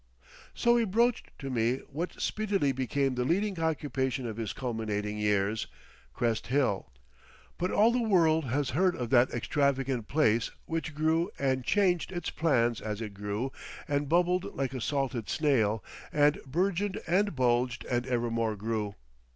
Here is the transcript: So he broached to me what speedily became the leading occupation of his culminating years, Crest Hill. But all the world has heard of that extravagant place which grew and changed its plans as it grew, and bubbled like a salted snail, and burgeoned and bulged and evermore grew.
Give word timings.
So 0.55 0.77
he 0.77 0.83
broached 0.83 1.29
to 1.37 1.51
me 1.51 1.75
what 1.91 2.19
speedily 2.19 2.71
became 2.71 3.13
the 3.13 3.23
leading 3.23 3.59
occupation 3.59 4.25
of 4.25 4.35
his 4.37 4.51
culminating 4.51 5.19
years, 5.19 5.67
Crest 6.11 6.47
Hill. 6.47 6.91
But 7.59 7.69
all 7.69 7.91
the 7.91 8.01
world 8.01 8.45
has 8.45 8.71
heard 8.71 8.95
of 8.95 9.11
that 9.11 9.29
extravagant 9.29 10.07
place 10.07 10.49
which 10.65 10.95
grew 10.95 11.29
and 11.37 11.63
changed 11.63 12.11
its 12.11 12.31
plans 12.31 12.81
as 12.81 12.99
it 12.99 13.13
grew, 13.13 13.51
and 13.87 14.09
bubbled 14.09 14.55
like 14.55 14.73
a 14.73 14.81
salted 14.81 15.29
snail, 15.29 15.83
and 16.11 16.41
burgeoned 16.47 16.99
and 17.05 17.35
bulged 17.35 17.85
and 17.85 18.07
evermore 18.07 18.55
grew. 18.55 18.95